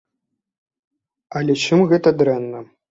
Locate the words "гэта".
1.95-2.17